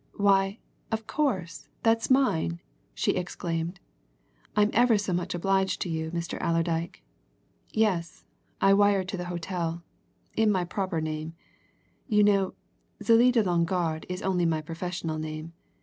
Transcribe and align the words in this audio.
"Why, 0.17 0.57
of 0.91 1.05
course, 1.05 1.67
that's 1.83 2.09
mine!" 2.09 2.59
she 2.95 3.11
exclaimed. 3.11 3.79
"I'm 4.55 4.71
ever 4.73 4.97
so 4.97 5.13
much 5.13 5.35
obliged 5.35 5.79
to 5.81 5.89
you, 5.89 6.09
Mr. 6.09 6.39
Allerdyke. 6.41 7.03
Yes, 7.71 8.25
I 8.59 8.73
wired 8.73 9.07
to 9.09 9.17
the 9.17 9.25
hotel, 9.25 9.83
in 10.35 10.51
my 10.51 10.65
proper 10.65 11.01
name, 11.01 11.35
you 12.07 12.23
know 12.23 12.55
Zélie 13.03 13.31
de 13.31 13.43
Longarde 13.43 14.07
is 14.09 14.23
only 14.23 14.47
my 14.47 14.61
professional 14.63 15.19
name. 15.19 15.53